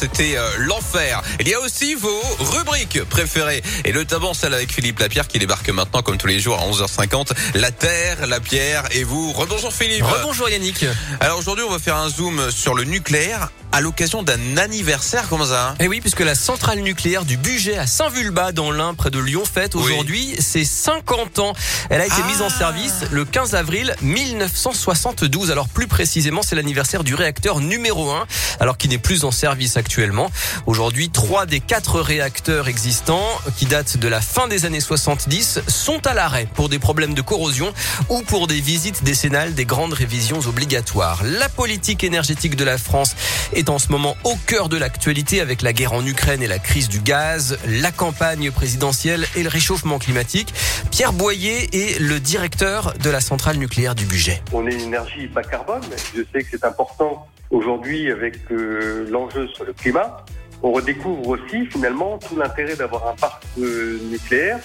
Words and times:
c'était 0.00 0.38
euh, 0.38 0.48
l'enfer. 0.60 1.20
Il 1.40 1.48
y 1.48 1.52
a 1.52 1.60
aussi 1.60 1.94
vos 1.94 2.22
rubriques 2.38 3.04
préférées. 3.04 3.62
Et 3.84 3.92
notamment 3.92 4.32
celle 4.32 4.54
avec 4.54 4.72
Philippe 4.72 4.98
Lapierre 4.98 5.28
qui 5.28 5.38
débarque 5.38 5.68
maintenant 5.68 6.00
comme 6.00 6.16
tous 6.16 6.26
les 6.26 6.40
jours 6.40 6.58
à 6.58 6.64
11h50. 6.70 7.32
La 7.56 7.70
Terre, 7.70 8.26
la 8.26 8.40
Pierre 8.40 8.84
et 8.92 9.04
vous. 9.04 9.32
Rebonjour 9.32 9.72
Philippe. 9.72 10.04
Rebonjour 10.04 10.48
Yannick. 10.48 10.86
Alors 11.20 11.38
aujourd'hui, 11.38 11.64
on 11.68 11.70
va 11.70 11.78
faire 11.78 11.96
un 11.96 12.08
zoom 12.08 12.50
sur 12.50 12.74
le 12.74 12.84
nucléaire 12.84 13.50
à 13.72 13.80
l'occasion 13.80 14.22
d'un 14.22 14.56
anniversaire. 14.56 15.26
Comment 15.28 15.46
ça 15.46 15.74
Eh 15.80 15.86
oui, 15.88 16.00
puisque 16.00 16.20
la 16.20 16.34
centrale 16.34 16.80
nucléaire 16.80 17.24
du 17.24 17.36
budget 17.36 17.76
à 17.78 17.86
Saint-Vulbas 17.86 18.52
dans 18.52 18.70
l'Ain, 18.70 18.94
près 18.94 19.10
de 19.10 19.18
Lyon, 19.18 19.42
fête 19.44 19.74
aujourd'hui 19.76 20.34
ses 20.40 20.64
50 20.64 21.38
ans. 21.38 21.52
Elle 21.88 22.00
a 22.00 22.06
été 22.06 22.22
mise 22.26 22.42
en 22.42 22.46
Ah. 22.48 22.58
service 22.58 22.94
le 23.12 23.24
15 23.24 23.54
avril 23.54 23.94
1972. 24.02 25.50
Alors 25.50 25.68
plus 25.68 25.86
précisément, 25.86 26.42
c'est 26.42 26.56
l'anniversaire 26.56 27.04
du 27.04 27.14
réacteur 27.14 27.60
numéro 27.60 28.10
1, 28.10 28.26
alors 28.58 28.76
qui 28.76 28.88
n'est 28.88 28.98
plus 28.98 29.24
en 29.24 29.30
service 29.30 29.76
actuellement. 29.76 30.30
Aujourd'hui, 30.66 31.10
trois 31.10 31.46
des 31.46 31.60
quatre 31.60 32.00
réacteurs 32.00 32.66
existants, 32.68 33.26
qui 33.56 33.66
datent 33.66 33.96
de 33.98 34.08
la 34.08 34.20
fin 34.20 34.48
des 34.48 34.64
années 34.64 34.80
70, 34.80 35.60
sont 35.68 36.04
à 36.06 36.14
l'arrêt 36.14 36.48
pour 36.54 36.68
des 36.68 36.78
problèmes 36.80 37.14
de 37.14 37.22
corrosion 37.22 37.72
ou 38.08 38.22
pour 38.22 38.46
des 38.46 38.60
visites 38.60 39.04
décennales 39.04 39.54
des 39.54 39.64
grandes 39.64 39.92
révisions 39.92 40.40
obligatoires. 40.40 41.22
La 41.24 41.48
politique 41.48 42.02
énergétique 42.04 42.56
de 42.56 42.64
la 42.64 42.76
France 42.78 43.14
est 43.52 43.59
en 43.68 43.78
ce 43.78 43.92
moment 43.92 44.16
au 44.24 44.34
cœur 44.46 44.68
de 44.68 44.78
l'actualité 44.78 45.40
avec 45.40 45.60
la 45.60 45.72
guerre 45.72 45.92
en 45.92 46.04
Ukraine 46.06 46.42
et 46.42 46.46
la 46.46 46.58
crise 46.58 46.88
du 46.88 47.00
gaz, 47.00 47.58
la 47.66 47.92
campagne 47.92 48.50
présidentielle 48.50 49.26
et 49.36 49.42
le 49.42 49.48
réchauffement 49.48 49.98
climatique. 49.98 50.54
Pierre 50.90 51.12
Boyer 51.12 51.68
est 51.72 52.00
le 52.00 52.18
directeur 52.20 52.94
de 53.02 53.10
la 53.10 53.20
centrale 53.20 53.56
nucléaire 53.56 53.94
du 53.94 54.06
budget. 54.06 54.42
On 54.52 54.66
est 54.66 54.72
une 54.72 54.80
énergie 54.80 55.26
bas 55.26 55.42
carbone. 55.42 55.82
Je 56.16 56.22
sais 56.32 56.42
que 56.42 56.48
c'est 56.50 56.64
important 56.64 57.26
aujourd'hui 57.50 58.10
avec 58.10 58.36
euh, 58.50 59.06
l'enjeu 59.10 59.46
sur 59.48 59.64
le 59.64 59.72
climat. 59.72 60.24
On 60.62 60.72
redécouvre 60.72 61.28
aussi 61.28 61.66
finalement 61.66 62.18
tout 62.18 62.36
l'intérêt 62.36 62.76
d'avoir 62.76 63.08
un 63.08 63.14
parc 63.14 63.42
euh, 63.58 63.98
nucléaire 64.10 64.60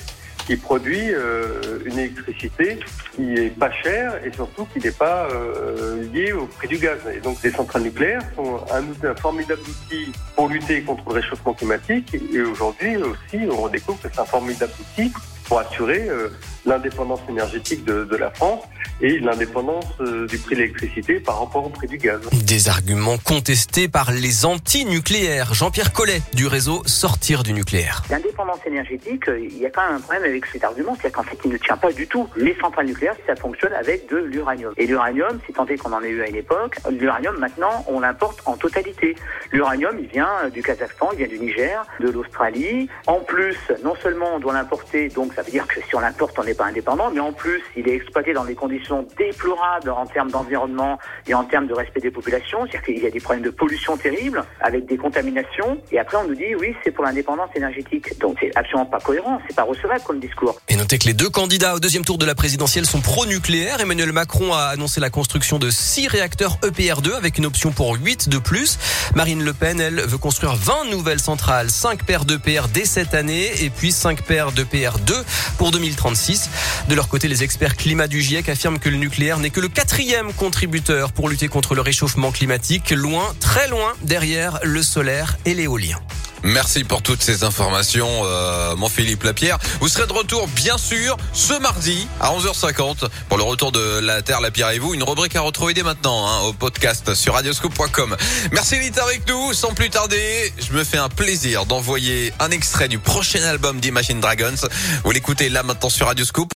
qui 0.45 0.55
produit 0.55 1.11
euh, 1.11 1.79
une 1.85 1.97
électricité 1.97 2.79
qui 3.15 3.33
est 3.33 3.57
pas 3.57 3.71
chère 3.71 4.23
et 4.23 4.31
surtout 4.31 4.65
qui 4.65 4.79
n'est 4.79 4.91
pas 4.91 5.27
euh, 5.31 6.03
liée 6.13 6.33
au 6.33 6.45
prix 6.45 6.67
du 6.67 6.77
gaz. 6.77 6.99
Et 7.13 7.19
donc 7.19 7.41
les 7.43 7.51
centrales 7.51 7.83
nucléaires 7.83 8.21
sont 8.35 8.59
un, 8.71 9.15
formidable 9.15 9.61
outil 9.61 10.11
pour 10.35 10.47
lutter 10.49 10.81
contre 10.83 11.03
le 11.09 11.15
réchauffement 11.15 11.53
climatique 11.53 12.15
et 12.33 12.41
aujourd'hui 12.41 12.97
aussi 12.97 13.39
on 13.49 13.61
redécouvre 13.61 13.99
que 14.01 14.07
c'est 14.11 14.19
un 14.19 14.25
formidable 14.25 14.73
outil 14.79 15.11
pour 15.47 15.59
assurer 15.59 16.07
euh, 16.09 16.29
l'indépendance 16.65 17.21
énergétique 17.29 17.85
de 17.85 18.15
la 18.15 18.31
France 18.31 18.63
et 19.01 19.19
l'indépendance 19.19 19.85
euh, 19.99 20.27
du 20.27 20.37
prix 20.37 20.55
de 20.55 20.61
l'électricité 20.61 21.19
par 21.19 21.39
rapport 21.39 21.65
au 21.65 21.69
prix 21.69 21.87
du 21.87 21.97
gaz. 21.97 22.21
Des 22.45 22.69
arguments 22.69 23.17
contestés 23.17 23.87
par 23.87 24.11
les 24.11 24.45
anti-nucléaires. 24.45 25.53
Jean-Pierre 25.53 25.91
Collet 25.93 26.21
du 26.33 26.47
réseau 26.47 26.81
Sortir 26.85 27.43
du 27.43 27.53
nucléaire. 27.53 28.03
L'indépendance 28.09 28.59
énergétique, 28.65 29.27
euh, 29.27 29.39
il 29.39 29.57
y 29.57 29.65
a 29.65 29.69
quand 29.69 29.85
même 29.85 29.97
un 29.97 29.99
problème 29.99 30.23
avec 30.23 30.45
cet 30.45 30.63
argument, 30.63 30.97
c'est 31.01 31.11
qu'en 31.11 31.23
fait, 31.23 31.37
il 31.43 31.51
ne 31.51 31.57
tient 31.57 31.77
pas 31.77 31.91
du 31.91 32.07
tout. 32.07 32.27
Les 32.35 32.55
centrales 32.55 32.85
nucléaires, 32.85 33.15
ça 33.27 33.35
fonctionne 33.35 33.73
avec 33.73 34.09
de 34.09 34.17
l'uranium. 34.17 34.73
Et 34.77 34.87
l'uranium, 34.87 35.39
si 35.45 35.53
tant 35.53 35.65
est 35.65 35.77
qu'on 35.77 35.93
en 35.93 36.01
ait 36.01 36.09
eu 36.09 36.21
à 36.21 36.29
une 36.29 36.35
époque, 36.35 36.77
l'uranium, 36.89 37.37
maintenant, 37.37 37.83
on 37.87 37.99
l'importe 37.99 38.41
en 38.45 38.55
totalité. 38.55 39.15
L'uranium, 39.51 39.97
il 39.99 40.07
vient 40.07 40.29
euh, 40.45 40.49
du 40.49 40.61
Kazakhstan, 40.61 41.09
il 41.13 41.17
vient 41.17 41.27
du 41.27 41.39
Niger, 41.39 41.85
de 41.99 42.09
l'Australie. 42.09 42.89
En 43.07 43.19
plus, 43.19 43.57
non 43.83 43.95
seulement 44.01 44.35
on 44.35 44.39
doit 44.39 44.53
l'importer, 44.53 45.09
donc 45.09 45.33
ça 45.33 45.41
veut 45.41 45.51
dire 45.51 45.67
que 45.67 45.81
si 45.81 45.95
on 45.95 45.99
l'importe, 45.99 46.37
on 46.39 46.43
n'est 46.43 46.53
pas 46.53 46.65
indépendant, 46.65 47.11
mais 47.11 47.19
en 47.19 47.33
plus, 47.33 47.61
il 47.75 47.87
est 47.89 47.95
exploité 47.95 48.33
dans 48.33 48.45
des 48.45 48.55
conditions 48.55 48.84
déplorables 49.17 49.89
en 49.89 50.05
termes 50.05 50.31
d'environnement 50.31 50.97
et 51.27 51.33
en 51.33 51.43
termes 51.43 51.67
de 51.67 51.73
respect 51.73 52.01
des 52.01 52.11
populations. 52.11 52.59
C'est-à-dire 52.65 52.83
qu'il 52.83 53.03
y 53.03 53.07
a 53.07 53.11
des 53.11 53.19
problèmes 53.19 53.43
de 53.43 53.49
pollution 53.49 53.97
terribles, 53.97 54.43
avec 54.61 54.85
des 54.85 54.97
contaminations. 54.97 55.79
Et 55.91 55.99
après, 55.99 56.17
on 56.17 56.27
nous 56.27 56.35
dit, 56.35 56.55
oui, 56.59 56.75
c'est 56.83 56.91
pour 56.91 57.03
l'indépendance 57.03 57.49
énergétique. 57.55 58.19
Donc, 58.19 58.37
c'est 58.39 58.51
absolument 58.55 58.85
pas 58.85 58.99
cohérent, 58.99 59.39
c'est 59.47 59.55
pas 59.55 59.63
recevable 59.63 60.01
comme 60.05 60.19
discours. 60.19 60.59
Et 60.67 60.75
notez 60.75 60.97
que 60.97 61.05
les 61.05 61.13
deux 61.13 61.29
candidats 61.29 61.75
au 61.75 61.79
deuxième 61.79 62.05
tour 62.05 62.17
de 62.17 62.25
la 62.25 62.35
présidentielle 62.35 62.85
sont 62.85 63.01
pro-nucléaires. 63.01 63.81
Emmanuel 63.81 64.11
Macron 64.11 64.53
a 64.53 64.65
annoncé 64.65 64.99
la 64.99 65.09
construction 65.09 65.59
de 65.59 65.69
six 65.69 66.07
réacteurs 66.07 66.57
EPR2 66.61 67.13
avec 67.13 67.37
une 67.37 67.45
option 67.45 67.71
pour 67.71 67.95
8 67.95 68.29
de 68.29 68.37
plus. 68.37 68.77
Marine 69.15 69.43
Le 69.43 69.53
Pen, 69.53 69.79
elle, 69.79 70.01
veut 70.01 70.17
construire 70.17 70.55
20 70.55 70.91
nouvelles 70.91 71.19
centrales, 71.19 71.69
5 71.69 72.03
paires 72.03 72.25
d'EPR 72.25 72.67
dès 72.73 72.85
cette 72.85 73.13
année 73.13 73.51
et 73.63 73.69
puis 73.69 73.91
5 73.91 74.23
paires 74.23 74.51
d'EPR2 74.51 75.13
pour 75.57 75.71
2036. 75.71 76.49
De 76.89 76.95
leur 76.95 77.07
côté, 77.07 77.27
les 77.27 77.43
experts 77.43 77.75
climat 77.75 78.07
du 78.07 78.21
GIEC 78.21 78.49
affirment 78.49 78.74
que 78.79 78.89
le 78.89 78.97
nucléaire 78.97 79.39
n'est 79.39 79.49
que 79.49 79.59
le 79.59 79.67
quatrième 79.67 80.33
contributeur 80.33 81.11
pour 81.11 81.29
lutter 81.29 81.47
contre 81.47 81.75
le 81.75 81.81
réchauffement 81.81 82.31
climatique, 82.31 82.91
loin, 82.91 83.33
très 83.39 83.67
loin 83.67 83.93
derrière 84.01 84.59
le 84.63 84.83
solaire 84.83 85.37
et 85.45 85.53
l'éolien. 85.53 85.99
Merci 86.45 86.83
pour 86.83 87.01
toutes 87.01 87.23
ces 87.23 87.43
informations, 87.43 88.07
euh, 88.23 88.75
mon 88.75 88.87
Philippe 88.87 89.23
Lapierre. 89.23 89.57
Vous 89.79 89.87
serez 89.87 90.05
de 90.05 90.13
retour, 90.13 90.47
bien 90.49 90.77
sûr, 90.77 91.17
ce 91.33 91.59
mardi 91.59 92.07
à 92.19 92.31
11h50 92.33 93.07
pour 93.29 93.39
le 93.39 93.43
retour 93.43 93.71
de 93.71 93.99
la 93.99 94.21
Terre, 94.21 94.41
la 94.41 94.51
Pierre 94.51 94.69
et 94.69 94.77
vous. 94.77 94.93
Une 94.93 95.01
rubrique 95.01 95.35
à 95.35 95.41
retrouver 95.41 95.73
dès 95.73 95.81
maintenant 95.81 96.27
hein, 96.27 96.41
au 96.41 96.53
podcast 96.53 97.15
sur 97.15 97.33
radioscope.com. 97.33 98.15
Merci 98.51 98.77
d'être 98.77 99.01
avec 99.01 99.27
nous. 99.27 99.53
Sans 99.53 99.73
plus 99.73 99.89
tarder, 99.89 100.53
je 100.59 100.71
me 100.77 100.83
fais 100.83 100.99
un 100.99 101.09
plaisir 101.09 101.65
d'envoyer 101.65 102.31
un 102.39 102.51
extrait 102.51 102.89
du 102.89 102.99
prochain 102.99 103.41
album 103.41 103.79
d'Imagine 103.79 104.19
Dragons. 104.19 104.67
Vous 105.03 105.11
l'écoutez 105.11 105.49
là 105.49 105.63
maintenant 105.63 105.89
sur 105.89 106.05
Radioscope. 106.05 106.43